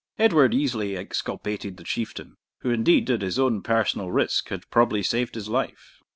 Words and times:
Edward 0.17 0.51
easily 0.55 0.97
exculpated 0.97 1.77
the 1.77 1.83
Chieftain, 1.83 2.35
who, 2.61 2.71
indeed, 2.71 3.07
at 3.11 3.21
his 3.21 3.37
own 3.37 3.61
personal 3.61 4.09
risk, 4.11 4.49
had 4.49 4.67
probably 4.71 5.03
saved 5.03 5.35
his 5.35 5.47
life. 5.47 5.99